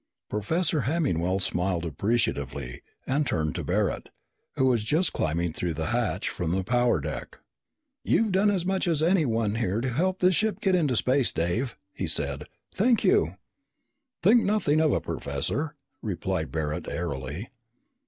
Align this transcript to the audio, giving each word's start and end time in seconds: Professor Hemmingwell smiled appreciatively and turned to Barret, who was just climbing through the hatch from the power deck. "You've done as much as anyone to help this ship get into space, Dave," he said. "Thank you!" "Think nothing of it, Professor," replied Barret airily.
Professor 0.31 0.81
Hemmingwell 0.87 1.39
smiled 1.39 1.85
appreciatively 1.85 2.81
and 3.05 3.23
turned 3.27 3.53
to 3.53 3.63
Barret, 3.63 4.09
who 4.55 4.65
was 4.65 4.83
just 4.83 5.13
climbing 5.13 5.53
through 5.53 5.75
the 5.75 5.91
hatch 5.93 6.27
from 6.27 6.49
the 6.49 6.63
power 6.63 6.99
deck. 6.99 7.37
"You've 8.03 8.31
done 8.31 8.49
as 8.49 8.65
much 8.65 8.87
as 8.87 9.03
anyone 9.03 9.53
to 9.53 9.89
help 9.91 10.17
this 10.17 10.33
ship 10.33 10.59
get 10.59 10.73
into 10.73 10.95
space, 10.95 11.31
Dave," 11.31 11.77
he 11.93 12.07
said. 12.07 12.45
"Thank 12.73 13.03
you!" 13.03 13.35
"Think 14.23 14.43
nothing 14.43 14.81
of 14.81 14.91
it, 14.91 15.03
Professor," 15.03 15.75
replied 16.01 16.51
Barret 16.51 16.87
airily. 16.89 17.49